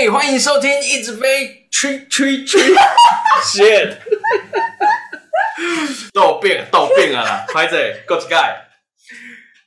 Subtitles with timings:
[0.00, 2.60] 嘿，欢迎收听《一直飞吹吹吹》
[3.42, 3.96] ，shit，
[6.12, 8.54] 都有病，都有病啊啦，快点，Go to guy，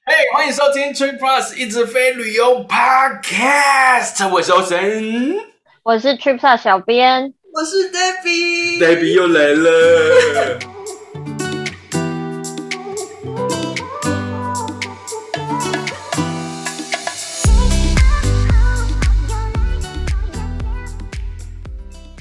[0.05, 5.35] 嘿，欢迎收听 Trip Plus 一直飞旅游 Podcast，我是欧神，
[5.83, 10.59] 我是 Trip Plus 小编，我是 Debbie，Debbie 又来了。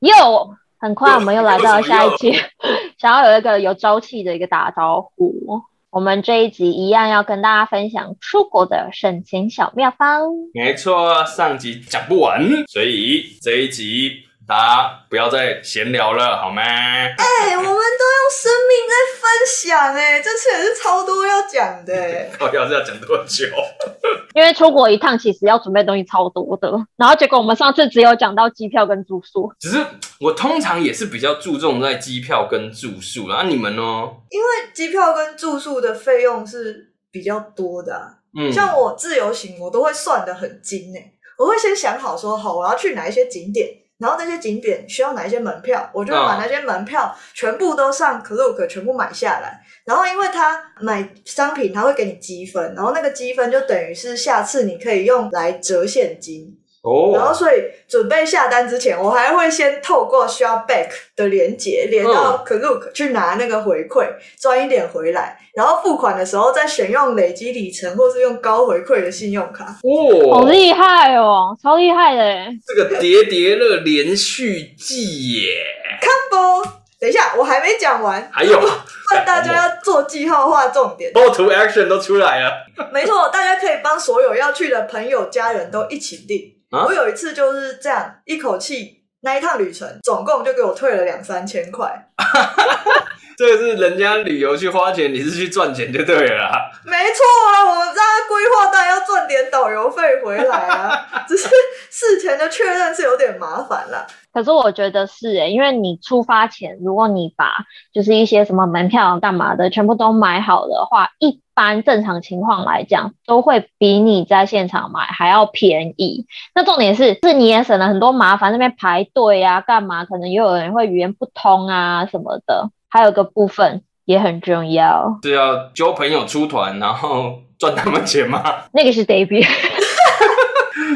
[0.00, 2.32] 又很快，我们又来到下一期，
[2.98, 5.62] 想要有一个有朝气的一个打招呼。
[5.90, 10.28] 我们这一集一样要跟大家分享出国的省钱小妙方。
[10.54, 14.29] 没错，上集讲不完，所以这一集。
[14.50, 16.60] 大家不要再闲聊了，好吗？
[16.60, 17.06] 哎、
[17.50, 21.94] 欸，我们都用生命在分享，哎，这次也是超多要讲的。
[22.36, 23.46] 到底要讲多久？
[24.34, 29.52] 因为出国一趟其实要准备东西超多的，然后结果我们上次只有讲到机票跟住宿。
[29.60, 29.86] 只是
[30.18, 33.82] 我通常也是比较注重在机票跟住宿，然后你们呢？
[34.30, 43.68] 因为机票跟住宿的费用是比较多的、啊，嗯，像我自由行，我都会算的很精，哎，我会先想好说，好，我要去哪一些景点。
[44.00, 49.60] 然后那些景点需要哪一些门票，我就会把那些门票全部都上 c l o o k 全部买下来。
[49.84, 56.56] 然后因为他买商品他会给你积分，然后那个积分就等于是下次你可以用来折现金。
[56.82, 64.06] 哦，然后所以准备下单之前，我还会先透过 Shopback 的连结连到 Klook 去拿那个回馈，
[64.40, 69.64] 赚一点回来，然后付款的时候再选用累积里程或是用高回馈的信用卡。
[69.82, 72.48] 哦，好厉害哦，超厉害的耶！
[72.66, 75.62] 这个叠叠乐连续记耶
[76.00, 76.66] ，Combo！
[76.98, 82.52] 等一下，我还没讲完，还有，问大家要做记号化重点， Call to action 都出来了。
[82.90, 86.54] 没错，大家可以帮所有要去的朋友、家人都一起订。
[86.70, 92.08] 啊、我有一次就是这样，一口气那一趟旅程，总共就给我退了两三千块。
[93.40, 96.70] 这个是人家旅游去花钱，你是去赚钱就对了啦。
[96.84, 101.24] 没错啊，我们在规划，当然要赚点导游费回来啊。
[101.26, 101.48] 只是
[101.88, 104.06] 事前的确认是有点麻烦啦。
[104.30, 107.64] 可是我觉得是诶，因为你出发前，如果你把
[107.94, 116.26] 就是一些什么门票干嘛的全部都买好的话，一般正常情况来讲，都会比你在现场买还要便宜。
[116.54, 120.04] 那重点是，是你也省了很多麻烦，那边排队啊，干嘛？
[120.04, 122.68] 可能也有人会语言不通啊什么的。
[122.90, 128.42] 还有个部分也很重要，是要交朋友出团，然后赚他们钱吗？
[128.74, 129.46] 那个是 Debbie。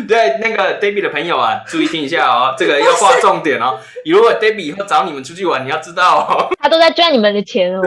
[0.08, 3.78] 对，那个 Debbie 的朋友啊，注意听一下哦，这个要划重点哦。
[4.04, 7.80] 如果 Debbie 以后找你们出去玩，你要知道哦，他都在赚你们的钱哦。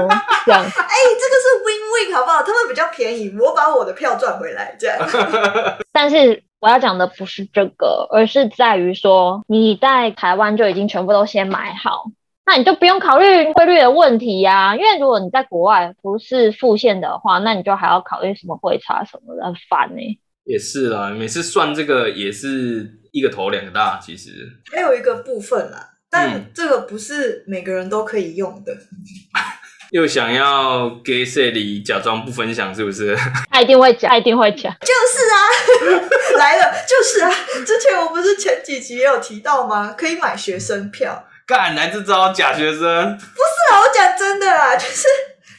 [0.45, 2.41] 这样，哎、欸，这个是 win win 好不好？
[2.41, 4.97] 他们比较便宜，我把我的票赚回来，这样。
[5.91, 12.05] 但是我要讲的不是这个，而是在于说你在台湾就已经全部都先买好。
[12.49, 20.17] 那你就不用考虑汇率的问题呀、啊，因为如果你在国外不是付现的话，那你就还要考虑什么汇差什么的，很烦呢、欸。
[20.45, 24.47] 也是啦，每次算这个也是一个头两个大，其实。
[24.73, 28.71] 还有一个部分啦，但这个不是每个人都可以用的。
[28.71, 28.79] 嗯、
[29.91, 33.13] 又想要给谁里假装不分享，是不是？
[33.51, 34.73] 他一定会讲，他一定会讲。
[34.79, 37.29] 就是啊， 来了，就是啊。
[37.65, 39.91] 之前我不是前几集也有提到吗？
[39.97, 41.25] 可以买学生票。
[41.47, 42.79] 干，来这招假学生？
[42.79, 45.07] 不是啊，我讲真的啦，就是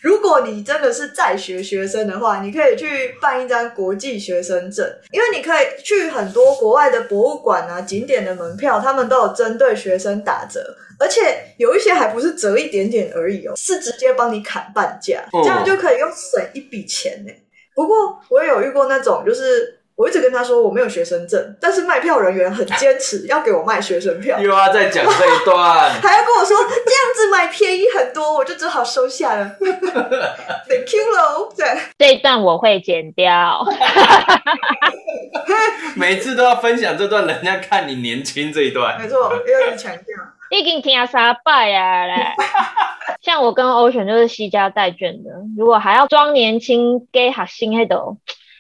[0.02, 17.32] 如果你真的是在学学生的话，你可以去办一张国际学生证，因为你可以去很多国外的博物馆啊、景点的门票，他们都有针对学生打折，而且有一些还不是折一点点而已哦，是直接帮你砍半价，这样就可以用省一笔钱呢。
[17.74, 19.77] 不过我也有遇过那种，就是。
[19.98, 24.38] 我一直跟他说我没有学生证，但是卖票人员很坚持要给我卖学生票。
[24.40, 29.44] 又要再讲这一段， 还要跟我说这样子买便宜很多，我就只好收下了。
[29.58, 31.66] Thank you 喽，对，
[31.98, 33.66] 这一段我会剪掉。
[35.96, 39.00] 每次都要分享这段，人家看你年轻这一段。
[39.00, 40.04] 没错，又要强调。
[40.50, 42.14] 已经听了三拜啊嘞！
[43.20, 48.16] 像我跟 Ocean 就是西家带卷的，如果还要装年轻给学生那种。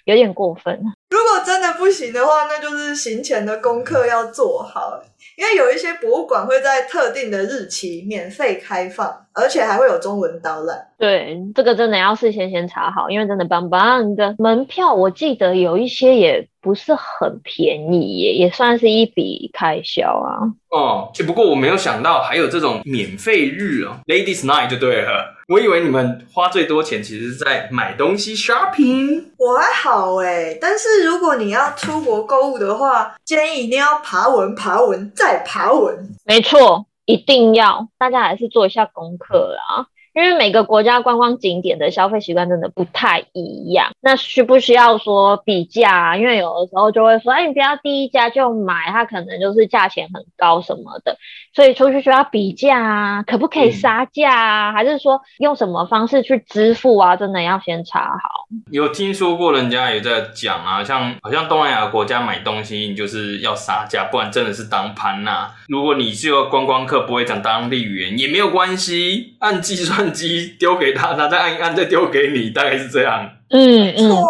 [0.08, 0.80] 有点过分。
[1.10, 5.02] 如果真的不行的话，那就是行前的功课要做好，
[5.36, 10.76] 因为有一些博物馆会在特定的日期免费开放，而且还会有中文导览。
[10.98, 20.50] 对，这个真的要事先先查好，因为真的棒棒的门票，我记得有一些也不是很便宜耶，也算是一笔开销啊。
[20.70, 25.36] 哦，只不过我没有想到还有这种免费日哦，Ladies Night 就对了。
[25.48, 29.24] 我以为你们花最多钱其实是在买东西 shopping。
[29.38, 35.96] 我还好哎，但是是如果你要出国购物的话，建议一定要爬文、爬文再爬文。
[36.24, 39.86] 没错，一定要，大家还是做一下功课啦。
[40.14, 46.16] 因为每个国家观光景点的消费习惯真的不太一样，那需不需要说比价啊？
[46.16, 51.16] 因为有的时候就会说，哎，你不要第一家就买，它可能就是价钱很高什么的，
[51.54, 54.70] 所以出去需要比价啊，可不可以杀价啊？
[54.70, 57.14] 嗯、还是说用什么方式去支付啊？
[57.14, 58.48] 真的要先查好。
[58.72, 65.50] 有听说过人家也在讲啊，像好像东南亚国家买东西，你就是要杀价，不然真的是当盘呐。
[65.68, 70.07] 如果你是个观光客，不会讲当地语言也没有关系，按计算。
[70.12, 73.28] 机丢给他，他再按一按，再丢给你，大概是这样。
[73.50, 74.26] 嗯嗯，错，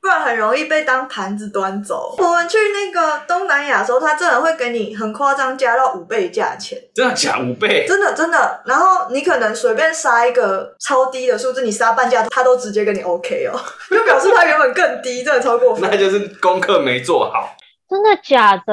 [0.00, 2.14] 不然很容易被当盘子端走。
[2.18, 6.78] 我们去那个东南亚的时候，他真的会给你很夸张，加到五倍价钱。
[6.94, 7.38] 真的假？
[7.38, 7.84] 五倍？
[7.86, 8.62] 真的真的。
[8.66, 13.58] 然后你可能随便杀一个超低的数字，你杀半价，他都直接跟你 OK 哦，
[13.90, 15.88] 就表示他原本更低，真的超过分。
[15.90, 17.56] 那就是功课没做好。
[17.88, 18.72] 真的假的？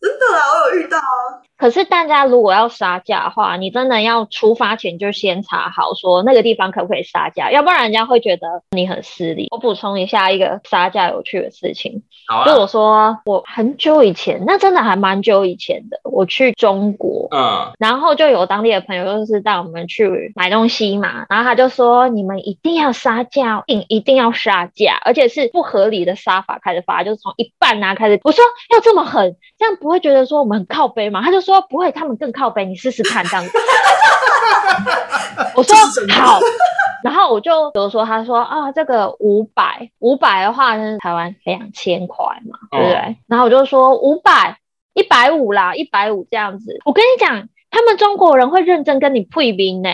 [0.00, 1.41] 真的啊，我有遇到啊。
[1.62, 9.46] 可是大家如果要杀价的话，你真的要出发前就先查好，说那个地方可不可以杀价，要不然人家会觉得你很失礼。
[9.52, 28.18] 我补充一下一个杀价有趣的事情，好啊，就我说我很久以前，那真的还蛮久以前的，我去中国，嗯，然后就有当地的朋友就是带我们去买东西嘛，然后他就说你们一定要杀价，一定一定要杀价，而且是不合理的杀法开始发，就是从一半啊开始。
[28.24, 28.42] 我说
[28.74, 31.22] 要这么狠，这样不会觉得说我们很靠背吗？
[31.22, 31.51] 他就说。
[31.52, 33.52] 说不会，他们更靠北，你试试看这样子。
[35.54, 35.76] 我说
[36.14, 36.40] 好，
[37.04, 42.96] 然后我就比如说，他说啊，这个五百，五百的话是台湾两千块嘛，对不对？
[42.96, 44.56] 哦、然后我就说五百，
[44.94, 46.78] 一百五啦，一百五这样子。
[46.84, 49.90] 我跟你讲，他们中国人会认真跟你配兵呢，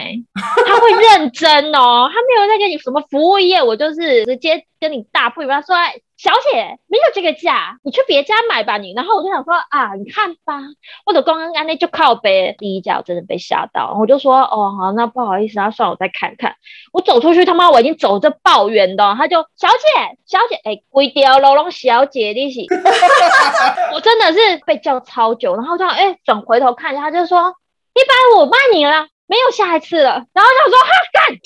[0.66, 5.75] 他会认真哦，他没有在跟你什么服务业，我就是直接跟你大配兵，他说。
[6.18, 8.92] 小姐，没有这个价，你去别家买吧你。
[8.92, 10.58] 然后我就想说啊，你看吧，
[11.06, 13.96] 或者刚刚刚那就靠北第一家，我真的被吓到。
[14.00, 16.56] 我就说哦好，那不好意思，那算我再看看。
[16.92, 22.62] 我走出去，他妈我已经走着抱怨的，他就小姐小姐，哎，贵掉了，龙小姐你是，
[23.94, 27.54] 我真的是被叫超久，然后这样哎转回头看一下，他就说
[27.94, 30.24] 一百五卖你了，没有下一次了。
[30.32, 31.38] 然后就说哈干。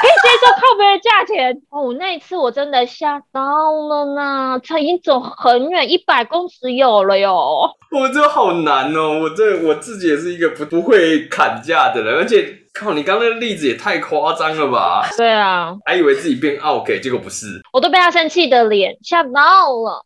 [0.00, 7.70] 可以接受靠边的价钱哦，那一次我真的吓到了呢，他已经走很远，一百公尺有了哟。
[7.90, 12.58] 我这好难哦，我这我自己也是一个不不会砍价的人，而且。
[12.78, 12.92] 靠！
[12.92, 15.02] 你刚刚那个例子也太夸张了吧？
[15.16, 17.58] 对啊，还以为自己变 OK，结果不是。
[17.72, 19.30] 我都被他生气的脸吓到
[19.72, 20.04] 了。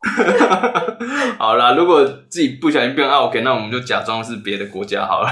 [1.36, 5.28] 好啦，如果自己不小心变 OK，那我们就假装是别的国家好了。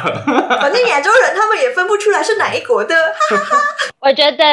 [0.61, 2.97] 反正亚洲人他们也分不出来是哪一国的。
[2.97, 3.63] 哈哈哈
[4.01, 4.45] 我觉得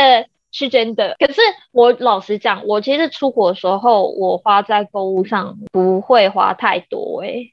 [0.52, 1.16] 是真的。
[1.20, 7.52] 可是我老实讲，我其实出国的时候，我花在购物上不会花太多哎、欸。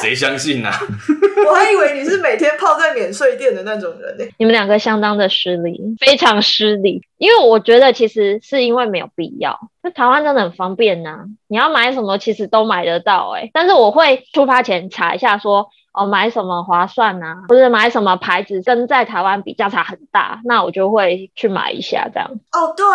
[0.00, 0.78] 谁相信呢、啊？
[1.46, 4.24] 我还以为你是每天泡在免税店的那种人呢。
[4.38, 7.02] 你们两个相当的失礼，非常失礼。
[7.18, 9.58] 因为我觉得其实是因为没有必要。
[9.82, 13.50] 那台湾真的很方便呐、啊，你要买什么其实都买得到哎。
[13.52, 22.30] 但是我会出发前查一下说，说哦买什么划算啊，或者买什么牌子跟在台湾比价差很大，那我就会去买一下这样。
[22.52, 22.86] 哦，对。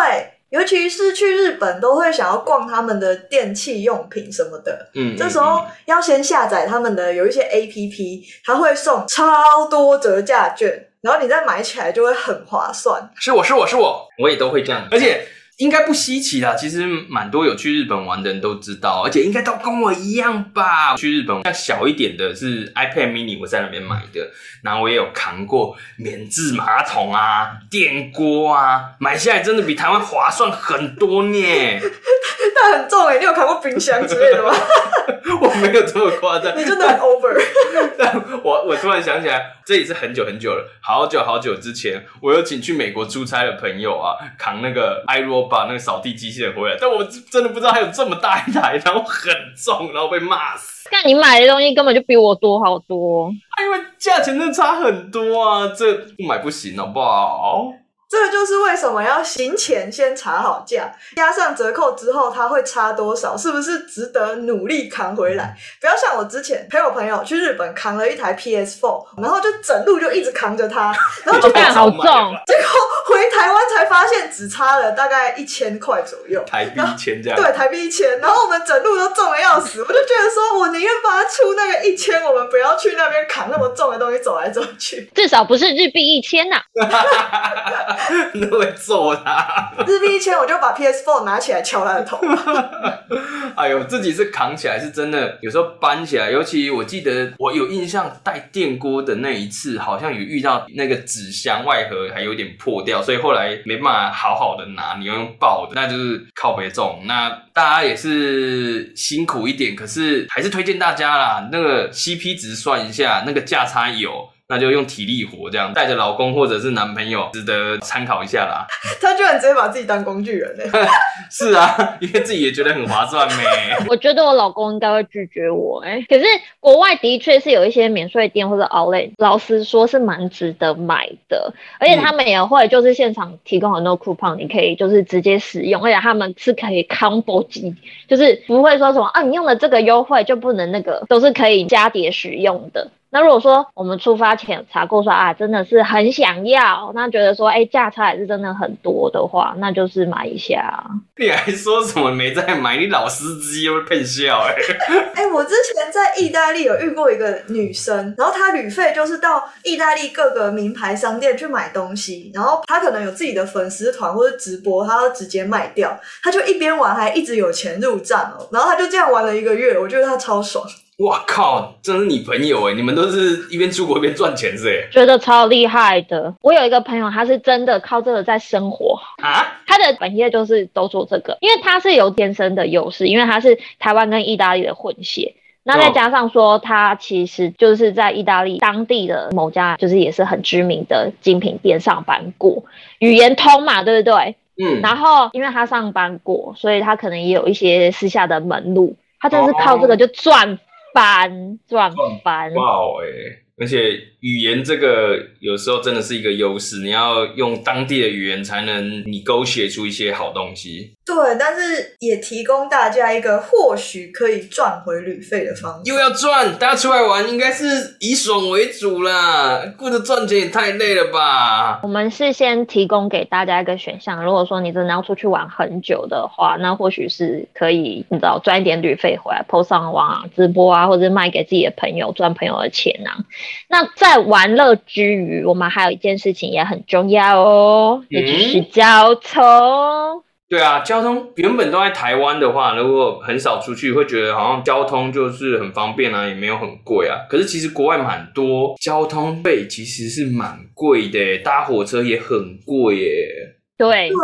[0.48, 4.88] 尤其是去日本，都会想要逛他们的电器用品什么的。
[4.94, 13.10] 嗯，这时候要先下载他们的有一些 APP，它会送超多折价券，然后你再买起来就会很划算。
[13.16, 15.26] 是我是我是我，我也都会这样，而且。
[15.58, 20.94] 应该不稀奇啦，其实蛮多有去日本玩的人都知道，而且应该都跟我一样吧。
[20.96, 24.30] 去日本像小一点的是 iPad mini，我在那边买的，
[24.62, 31.38] 然后我也有扛过免治马桶啊、电锅啊，买下来真的比台湾划算很多呢。
[32.54, 34.52] 但很重欸，你有扛过冰箱之类的吗？
[35.40, 37.34] 我没有这么夸张，你真的很 over。
[37.98, 50.88] 但我我突然想起来，这也是很久很久了，好久好久之前，我有请去美国出差的朋友啊，扛那个 iRobot 那个扫地机器人回来，但我真的不知道还有这么大一台，然后很重，然后被骂死。
[50.90, 53.30] 但你买的东西根本就比我多好多，
[53.62, 57.72] 因为价钱真的差很多啊，这不买不行好不好？
[58.08, 65.56] 这就是为什么要行前先查好价，加上折扣之后它会差多少，是不是值得努力扛回来？
[65.80, 70.94] 不要像我之前陪我朋友去日本扛了一台 PS4，然后就整路就一直扛着它，
[71.24, 72.00] 然后 就感好重，
[72.46, 72.62] 结果
[73.06, 85.08] 回台湾才发现只差了大概一千块左右，台币一千这样，对，台币一千，然后我们整路都重的要死，我就觉得说我我宁愿把它出那个一千，我们不要去那边扛那么重的东西走来走去。
[85.14, 86.60] 至少不是日币一千呐。
[88.34, 89.72] 那会揍他。
[89.86, 92.18] 日币一千，我就把 PS4 拿起来敲他的头。
[93.56, 107.02] 哎呦，自己是扛起来是真的，有时候搬起来，尤其我记得我有印象带电锅的那一次，好像有遇到那个纸箱外盒还有点破掉，所以后来没办法好好的拿，你要用抱的，那就是靠北重。
[107.06, 114.28] 那大家也是辛苦一点，可是还是推荐大家啦，那个 CP 值算一下，那个价差有。
[114.48, 118.64] 那就用体力活这样带着老公或者是男朋友，值得参考一下啦。
[119.02, 120.64] 他居然直接把自己当工具人呢？
[121.30, 123.44] 是啊， 因为自己也觉得很划算咩。
[123.88, 126.04] 我觉得我老公应该会拒绝我哎。
[126.08, 126.24] 可是
[126.60, 131.52] 国外的确是有一些免税店或者 Outlet，老实说是蛮值得买的。
[131.80, 137.74] 而且他们也会就是现场提供很多 coupon，你可以就是直接使用，而且他们是可以 combo 机，
[138.08, 142.88] 就是不会说什么啊，你用了这个优惠就不能那个，都是可以加叠使用的。
[143.16, 150.84] 那如果说我们出发前查过说啊，真的是很想要，那觉得说哎，价差也是真的很多的话，那就是买一下。
[151.16, 152.76] 你还说什么没在买？
[152.76, 154.54] 你老司机又会骗笑哎！
[155.16, 170.62] 哎，我之前在意大利有遇过一个女生，然后她旅费就是到意大利各个名牌商店去买东西，然后她可能有自己的粉丝团或者直播，她要直接卖掉，她就一边玩还一直有钱入账哦，然后她就这样玩了一个月，我觉得她超爽。
[170.98, 171.74] 哇靠！
[171.82, 176.34] 真是你朋友哎，你们都是一边出国一边赚钱是哎，觉得超厉害的。
[176.40, 179.60] 我有一个朋友，他是真的靠这个在生活啊。
[179.66, 185.34] 他的本业就是都做这个，因为他是有天生的优势，因为他是台湾跟意大利的混血。
[185.64, 192.64] 那再加上说，他其实就是在意大利当地的某家，就是也是很知名的精品店上班过，
[193.00, 194.36] 语言通嘛，对不对？
[194.64, 194.80] 嗯。
[194.80, 198.96] 然后因为他上班过，所以他可能也有一些私下的门路。
[199.18, 200.58] 他就是靠这个就赚。
[200.96, 201.92] 翻转
[202.24, 203.45] 翻，哇哦哎！
[203.58, 210.92] 而且语言这个有时候真的是一个优势，你要用当地的语言才能你勾写出一些好东西。
[211.06, 215.90] 对，但是也提供大家一个或许可以赚回旅费的方式。
[215.90, 217.64] 又要赚，大家出来玩应该是
[218.00, 221.80] 以爽为主啦，顾着赚钱也太累了吧？
[221.82, 233.24] 我们是先提供给大家一个选项，如果说你真的要出去玩很久的话，那或许是可以你知道赚一点旅费回来，po 上网啊、直播啊，或者卖给自己的朋友赚朋友的钱啊。
[233.68, 239.42] 那在玩乐之余，我们还有一件事情也很重要哦，也就是交通。
[239.44, 240.22] 嗯。
[240.48, 247.26] 对啊，交通原本都在台湾的话，如果很少出去，会觉得好像交通就是很方便啊，也没有很贵啊。
[247.28, 253.56] 可是其实国外蛮多交通费其实是蛮贵的，搭火车也很贵耶。
[253.76, 254.16] 对对。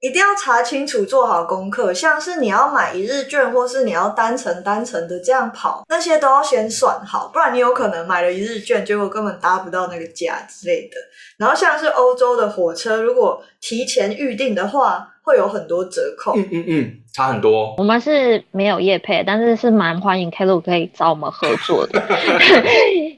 [0.00, 1.92] 一定要查清楚，做好功课。
[1.92, 10.96] 像是你要买一日券，或是你要单程单程的这样跑，那些都要先算好，不然你有可能买了一日券，结果根本搭不到那个价之类的。
[11.38, 16.36] 然后像是欧洲的火车，如果提前预定的话，会有很多折扣。
[16.36, 17.74] 嗯嗯嗯，差很多。
[17.78, 22.00] 我们是没有业配，但是是蛮欢迎 Klook 可以找我们合作的。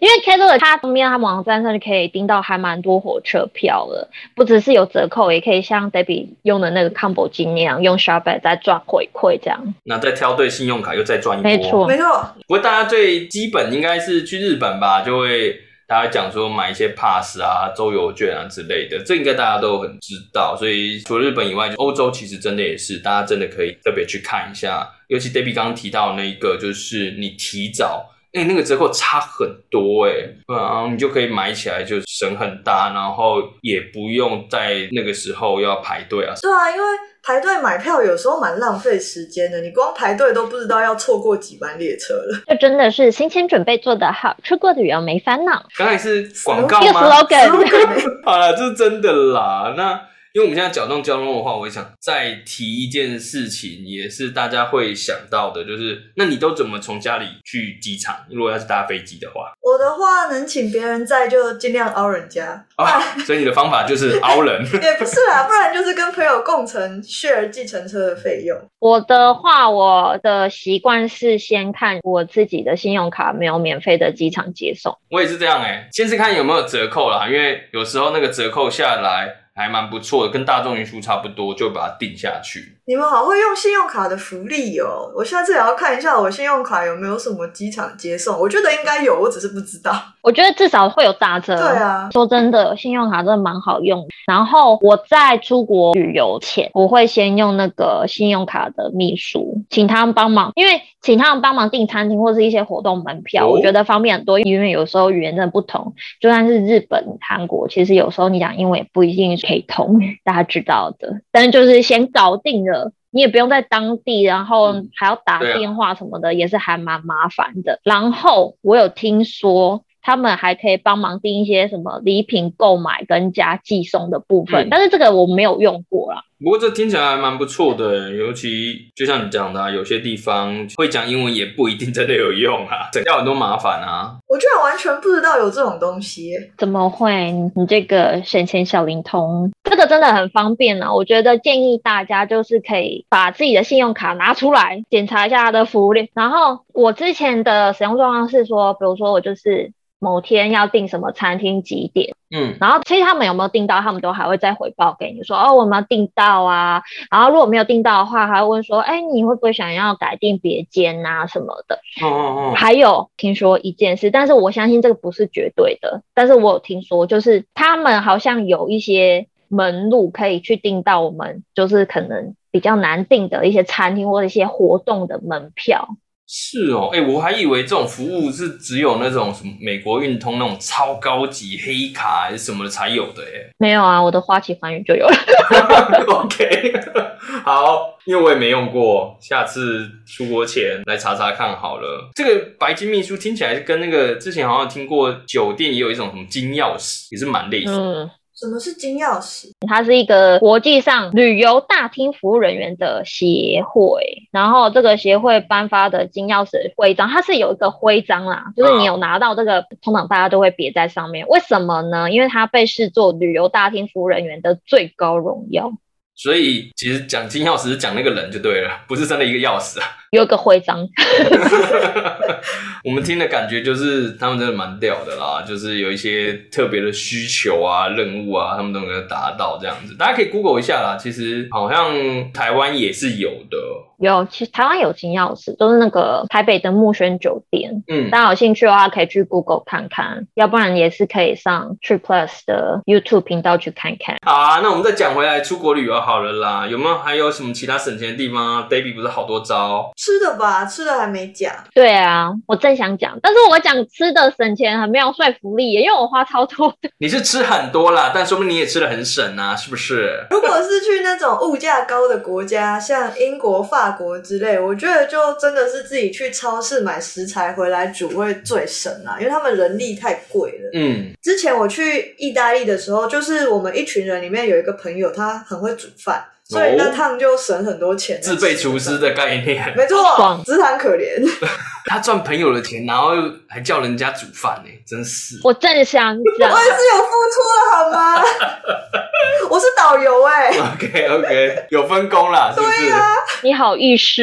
[0.01, 9.75] 因为 Klook 它旁边它网站上就可以订到还蛮多火车票了，不只是有折扣，也可以像 Debbie 用的那个 Combo 金那样，用 ShopBack 再赚回馈这样。
[9.85, 11.51] 那再挑对信用卡又再赚一波。
[11.51, 12.35] 没错，没错。
[12.47, 15.61] 不过大家最基本应该是去日本吧，就会。
[15.89, 20.55] 大家讲说买一些 pass 啊、周游券啊之类的，这应该大家都很知道。
[20.55, 24.87] 所以除了日本以外，就欧洲其实真的也是，大家真的可以特别去看一下。
[25.07, 30.13] 尤其 Debbie 刚刚提到那一个，就是你提早，哎、欸，那个折扣差很多、欸，
[30.47, 36.35] 哎，然后你就可以买起来就省很大，然后也不用在那个时候要排队啊。
[36.41, 36.85] 对啊，因为。
[37.21, 42.41] 排队买票有时候蛮浪费时间的，你光排队都不知道要错过几班列车了。
[42.47, 45.63] 这真的是行前准备做得好，出国旅游没烦恼。
[45.77, 47.51] 刚才是广告吗？slogan。
[48.25, 49.75] 好了，这是真的啦。
[49.77, 50.01] 那。
[50.35, 58.17] 因为我们现在讲到交通的话，我想再提一件事情，也是大家会想到的，就是那你都怎么从家里去机场？
[58.31, 68.59] 如果要是搭飞机的话，我的话能请别人在就尽量凹人家啊，所以你的方法就是凹人， 也不是啦，不然就是跟朋友共乘 share 计程车的费用。
[68.79, 74.97] 我的话，我的习惯是先看我自己的信用卡没有免费的机场接送。
[75.11, 79.48] 我也是这样哎、欸，先是看有没有折扣啦，因为有时候那个折扣下来。
[79.59, 82.78] 还蛮不错的，跟大众运输差不多，就把它定下去。
[82.89, 85.13] 你们好会用信用卡的福利哦！
[85.15, 88.41] 我下次也要看一下我信用卡有没有什么机场接送。
[88.41, 89.93] 我觉得应该有，我只是不知道。
[90.23, 91.55] 我觉得至少会有打折。
[91.55, 94.09] 对啊，说真的，信用卡真的蛮好用。
[94.27, 104.41] 然后我在出国旅游前，我会先用那个信用卡的秘书，请他们帮忙，因为请他们帮忙订餐厅或是一些活动门票，哦、我觉得方便很多。
[104.41, 105.93] 因为有时候语言真的不同，
[106.23, 111.21] 就算是日本、韩国，其实有时候你讲英文也不一定可以通，大家知道的。
[111.31, 112.78] 但是就是先搞定了。
[113.11, 117.81] 你也不用在当地，然后还要打电话什么的，嗯啊、也是还蛮麻烦的。
[117.85, 119.85] 然后我有听说。
[120.01, 126.08] 他们还可以帮忙订一些什么礼品购买跟加寄送的部分，嗯、但是这个我没有用过啦。
[126.43, 134.17] 不过这听起来还蛮不错的，尤其就像你讲的、啊，有些地方会讲英文也不一定真的有用啊， 省掉很多麻烦啊。
[134.29, 137.33] 我居然完全不知道有这种东西，怎么会？
[137.57, 140.95] 你这个省钱小灵通，这个真的很方便啊！
[140.95, 146.09] 我觉得建议大家就是可以把自己的信用卡拿出来检查一下它的福利。
[146.15, 149.73] 然后我之前的使用状况是说，比如说我就是。
[149.99, 152.15] 某天要订什么餐厅几点？
[152.31, 156.83] 嗯，然后其实他们有没有订到，他们都还会再回报给你说，哦，我们要订到啊。
[157.11, 161.77] 然后如果没有订到的话，还会问说，哎，你会不会想要改订别间啊什么的？
[162.03, 162.55] 哦哦哦。
[162.55, 175.89] 还有听说一件事，但是我相信这个不是绝对的，但是我有听说，就是他们好像有一些门路可以去订到我们就是可能比较难订的一些餐厅或者一些活动的门票。
[176.31, 185.17] 是哦，哎、欸，我还以为这种服务是只有那种什么美国运通那种超高级黑卡还是什么的才有的，哎，没有啊，我的花旗寰宇就有了。
[186.07, 186.75] OK，
[187.45, 192.11] 好，因为我也没用过，下次出国前来查查看好了。
[192.15, 198.05] 这个白金秘书听起来是跟那个之前好像听过酒店也有一种什么金钥匙，也是蛮类似的。
[198.05, 199.51] 嗯什么是金钥匙？
[199.67, 211.27] 它是一个国际上旅游大厅服务人员的协会，然后这个协会颁发的金钥匙徽章，它是有一个徽章啦，就是你有拿到这个，通常大家都会别在上面。
[211.27, 212.09] 为什么呢？
[212.13, 215.73] 因为它被视作旅游大厅服务人员的最高荣耀。
[216.15, 219.87] 所以其实讲金钥匙是讲那个人就对了，不是真的一个钥匙啊。
[220.11, 220.87] 有个徽章，
[222.85, 229.95] 我们听的感觉就是他们真的蛮屌的啦，就是有一些特别的需求啊、任务啊，他们都能够达到这样子。
[229.99, 231.93] 大家可以 Google 一下啦，其实好像
[232.33, 233.59] 台湾也是有的。
[233.99, 237.83] 有，其实台湾有金钥匙，都是那个台北的木轩酒店。
[237.89, 244.17] 嗯，大家有兴趣的话，可以去 Google 看看，要不然也是可以上 Trip Plus 的 YouTube 频道去看看。
[244.25, 249.91] 好啊，那我们再讲回来出国旅游好了啦，有没有还有什么其他省钱的地方啊？Baby 不是好多招。
[249.99, 251.53] 吃的吧，吃的还没讲。
[251.75, 256.89] 对啊，我正想讲，但是我讲吃的省钱很没有说服力耶，因为我花超多的。
[256.99, 260.25] 你是吃很多啦，但说不定你也吃的很省啊，是不是？
[260.31, 270.71] 如果是去那种物价高的国家，像英国、法国之类，我觉得就真的是自己去超市买食材回来煮会最省啊，因为他们人力太贵了。
[270.75, 276.25] 嗯，之前我去意大利的时候，就是我们一群人里面有一个朋友，他很会煮饭。
[276.49, 281.23] 所以那趟就省很多钱，自备厨师的概念，没错，只惨可怜。
[281.89, 283.13] 他赚朋友的钱，然后
[283.49, 285.41] 还叫人家煮饭呢，真是。
[285.43, 288.23] 我正想讲，我也是有付出的好吗？
[289.51, 290.51] 我是导游哎。
[290.51, 292.83] OK OK，有分工啦，是不是？
[292.83, 293.03] 对啊，
[293.43, 294.23] 你好意思。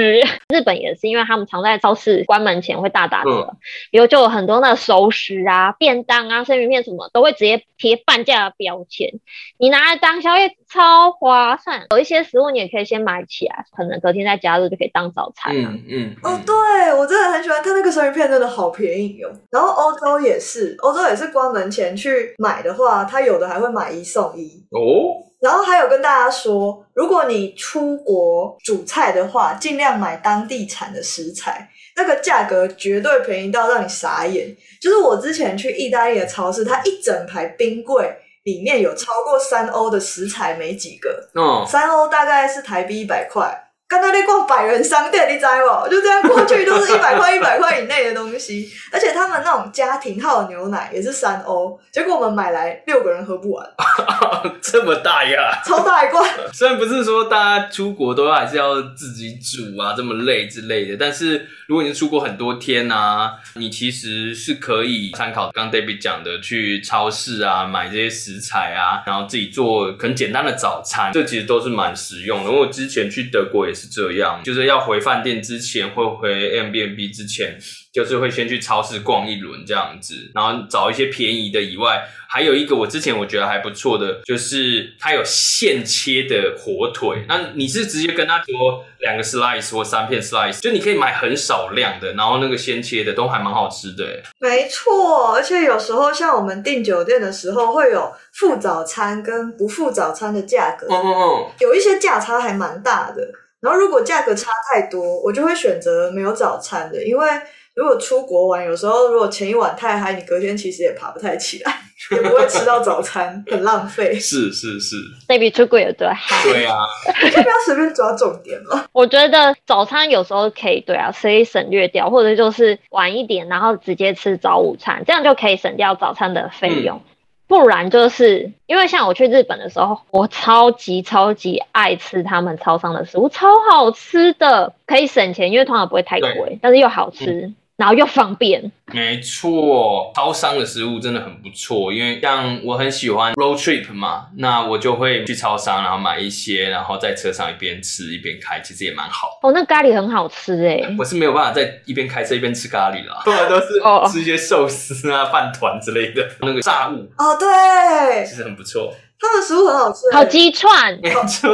[0.53, 3.57] 日本也是，因为他们常在超市关门前会大打折，嗯、
[3.91, 9.09] 比如就有很多那熟食啊、便当啊、生鱼片什么，都会直接贴半价的标签，
[9.57, 11.85] 你拿来当宵夜超划算。
[11.89, 15.73] 有一些食物你也可以先买起来，可能隔天再加热就可以当早餐啊。
[15.73, 16.15] 嗯嗯。
[16.21, 17.54] 哦，对，我真的很喜欢。
[17.61, 25.23] 它那个生鱼片真的好便宜哦，然后欧洲也是，欧洲也是关门前去买的话，它有的还会买一送一哦。
[25.41, 34.55] 然后还有跟大家说，如果你出国煮菜的话，尽量买当地产的食材，那个价格绝对便宜到让你傻眼。
[34.81, 38.11] 就是我之前去意大利的超市，它一整排冰柜
[38.43, 43.64] 里面有超过三欧的食材没几个，哦，三欧大概是台币一百块。
[43.95, 45.89] 刚刚在逛百元商店，你知不？
[45.89, 53.65] 就这样过去都是一百块、一百块以内的东西， 而且他们那种家庭号的牛奶也是三欧，结果我们买来六个人喝不完，
[54.61, 56.29] 这么大呀，超大一罐。
[56.51, 72.49] 虽然不是说大家出国都还是要自己煮啊，这么累之类的，但是如果你是出国很多天啊，你其实是可以参考刚 David 讲的，去超市啊买这些食材啊，然后自己做很简单的早餐，这其实都是蛮实用的。
[72.49, 73.84] 因为我之前去德国也是。
[73.85, 77.57] 是这样，就是要回饭店之前或回 Airbnb 之前，
[77.93, 82.03] 就是会先去超市逛一轮这样子，然后找一些便宜的以外。
[82.27, 87.23] 还有一个我之前我觉得还不错的，就是它有现切的火腿。
[87.29, 94.21] 那你是直接跟他说两个 slice 或三片 slice，就你可以买很少量的，然后那个现切的都还蛮好吃的。
[94.39, 100.87] 没错，而且有时候像我们订酒店的时候，会有付早餐跟不付早餐的价格。
[100.89, 103.21] 嗯嗯嗯，有一些价差还蛮大的。
[103.65, 107.27] 然后如果价格差太多，我就会选择没有早餐的，因为
[107.73, 111.81] 如果出国玩，有时候如果前一晚太嗨，你隔天其实也爬不太起来。
[112.11, 114.13] 也不会吃到早餐，很浪费。
[114.19, 114.95] 是是是，
[115.27, 116.43] 那比出国有多嗨？
[116.43, 116.75] 对啊，
[117.23, 118.85] 你就不要随便抓重点了。
[118.91, 126.97] 我觉得早餐有时候可以，对啊，可以省略掉，或者就是晚一点，然后直接吃早午餐，这样就可以省掉早餐的费用。
[126.97, 127.14] 嗯、
[127.47, 137.31] 不然就是因为像我去日本的时候，我超级超级爱吃他们超商的食物，超好吃的，可以省钱，因为通常不会太贵，但是又好吃。
[137.31, 141.91] 嗯然后又方便，没错，超商的食物真的很不错。
[141.91, 149.39] 因为像我很喜欢 road trip 嘛，那我就会去超商，然后买一些，然后在车上一边吃一边开，其实也蛮好。
[149.41, 150.95] 哦，那咖喱很好吃诶。
[150.97, 157.11] 我是没有办法在一边开车一边吃咖喱啦， 通常都是吃一些寿司啊、饭团之类的那个炸物。
[157.17, 158.93] 哦，对，其实很不错。
[159.19, 160.99] 他们食物很好吃，烤鸡串，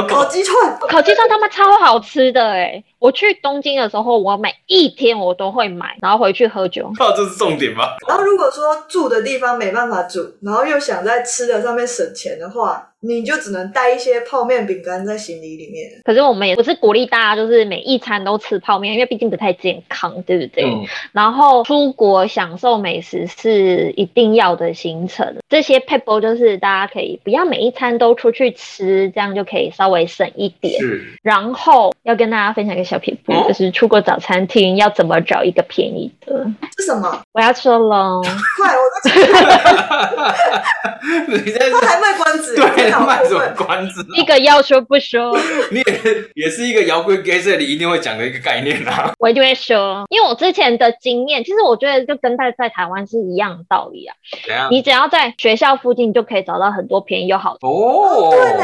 [0.08, 2.84] 烤鸡串，烤鸡串他们超好吃的诶。
[3.00, 6.91] 我去东京的时候，我每一天我都会买，然后回去喝酒。
[7.00, 7.95] 哦，这是重点吧？
[8.08, 12.90] 然后如果说住的地方没办法煮，然后又想在吃的上面省钱的话。
[13.01, 15.89] 你就只能带一些泡面、饼干在行李里面。
[16.03, 20.63] 可是我们也不是鼓励大家，就是每一餐都吃泡面，因为毕竟不太健康，对不对？
[20.63, 20.85] 嗯。
[21.11, 25.35] 然后出国享受美食是一定要的行程。
[25.49, 30.81] 这些撇步就是大家可以不要每一餐都出去吃，这样就可以稍微省一点。
[31.23, 36.45] 然后要跟大家分享一个小撇步，哦，就是出国找餐厅要怎么找一个便宜的？
[36.77, 37.21] 是什么？
[37.33, 38.21] 我要说喽。
[38.57, 39.31] 快，我在这里。
[41.81, 42.55] 他还卖关子。
[42.55, 42.91] 对。
[43.01, 44.05] 卖什么关子？
[44.15, 45.37] 一个要说不说，
[45.71, 49.13] 你也也是一个摇滚 gay，这里一定会讲的一个概念啊。
[49.17, 54.15] 我一定会说，因为我之前的经验，其实我觉得就跟在在台湾是一样的道理啊。
[54.45, 54.67] 怎样？
[54.71, 58.29] 你只要在学校附近就可以找到很多便宜又好的哦。
[58.31, 58.63] 对的。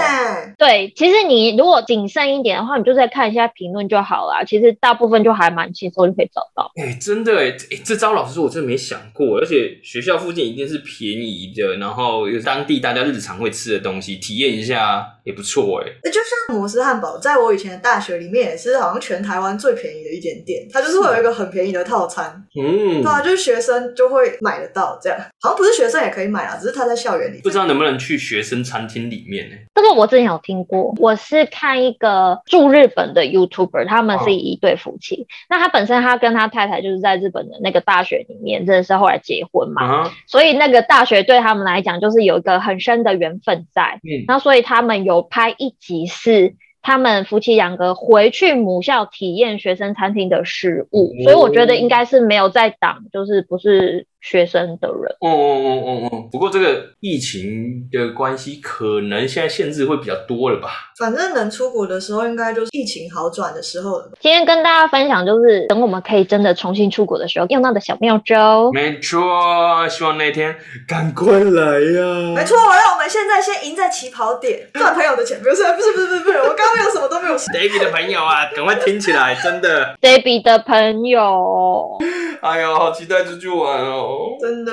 [0.57, 4.43] 对，其实你如果谨慎一点的话，你就在看一下评论就好了。
[4.45, 6.71] 其实大部分就还蛮轻松就可以找到。
[6.75, 14.17] 哎、欸，真的哎，哎，这招老师说我真的没想过，而且学校附近一定是便宜的，然后有当地大家日常会吃的东西。
[14.17, 29.55] 体验一下也不错哎，就像摩斯汉堡，在我以前的大学里面也是好像全台湾最便宜的一间店，它就是会有一个很便宜的套餐，嗯，对啊，就是学生就会买得到这样，好像不是学生也可以买啊，只是他在校园里，不知道能不能去学生餐厅里面呢？
[29.75, 43.99] 这个我之前有听过，我是看一个住日本的 YouTuber，他们是一对夫妻，哦、那他本身他跟他太太就是在日本的那个大学里面认识，后来结婚嘛，嗯、所以那个大学对他们来讲就是有一个很深的缘分在。
[44.03, 54.07] 嗯，那所以他们有拍一集是他们夫妻两个回去母校体验学生餐厅的食物，哦，所以我觉得应该是没有在挡，就是不是。
[54.21, 56.29] 学生的人，嗯嗯嗯嗯嗯。
[56.31, 60.69] 不过这个疫情的关系，可能现在限制会比较多了吧？
[60.99, 64.11] 反正能出国的时候，应该就是疫情好转的时候了。
[64.19, 68.71] 今天跟大家分享，就是等我们可以真的重新出国的时候，用到的小妙招。
[68.71, 70.55] 没错，希望那天
[70.87, 72.35] 赶快来呀、啊！
[72.35, 75.37] 没错，让我们现在先赢在起跑点，赚朋友的钱。
[75.39, 77.37] 不是，不是，不是，不是，不是，我刚刚没有什么都没有。
[77.37, 79.95] Debbie 的朋友啊，赶快听起来，真的。
[80.01, 81.97] Debbie 的朋友。
[82.41, 84.06] 哎呦，好期待出去玩哦！
[84.39, 84.71] 真的，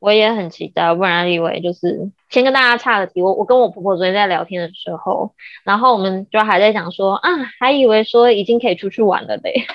[0.00, 0.94] 我也很期待。
[0.94, 5.32] 不然以为就是先跟大家岔个题，我我跟我婆婆昨天在聊天的时候，
[5.64, 9.54] 然后我们就还在讲说啊，还以为说已经可以出去玩了嘞。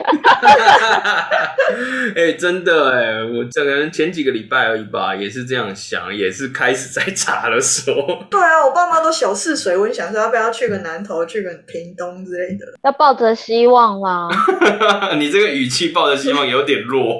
[2.16, 7.98] 哎、欸，真的哎，我这个人前几个礼拜而已吧，也是这样想，也是开始在查的时候。
[8.30, 14.28] 对啊，我爸妈都小试水温，想说要不要去个南投，去个屏东之类的，要抱着希望啦。
[15.18, 17.20] 你这个语气抱着希望有点弱。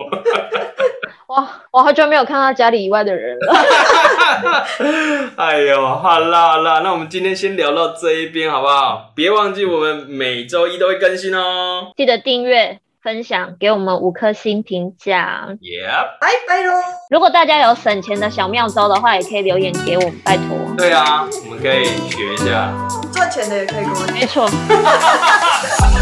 [1.32, 3.54] 哇，我好久没有看到家里以外的人了。
[5.38, 9.12] 哎呦，好啦好啦，那我们今天先聊到这一边好不好？
[9.16, 11.92] 别忘记我们每周一都会更新哦。
[11.96, 15.48] 记得订阅、分享，给我们五颗星评价。
[15.62, 15.88] 耶，
[16.20, 16.74] 拜拜喽！
[17.10, 20.46] 如果大家有省钱的小妙招的话，也可以留言给我们，拜托。
[20.78, 22.74] 对啊，我们可以学一下。
[23.14, 24.14] 赚钱的也可以给我们。
[24.14, 24.46] 没错。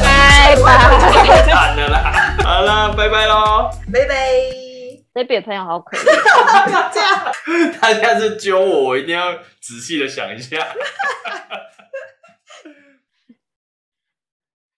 [0.01, 0.97] 拜拜。
[1.11, 2.35] 太 惨了啦！
[2.43, 3.69] 好了，拜拜喽！
[3.93, 4.68] 拜拜。
[5.19, 6.05] 这边朋友好可怜。
[6.93, 7.73] 这样。
[7.81, 10.57] 他现在是揪我，我一定要仔细的想一下。